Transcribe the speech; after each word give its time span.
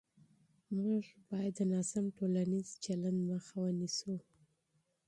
موږ 0.81 1.03
باید 1.29 1.53
د 1.57 1.61
ناسم 1.71 2.05
ټولنیز 2.17 2.67
چلند 2.83 3.19
مخه 3.29 3.55
ونیسو. 3.61 4.15